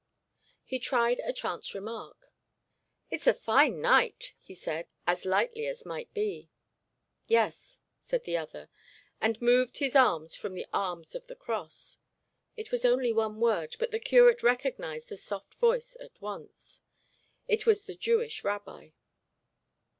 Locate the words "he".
0.63-0.79, 4.39-4.55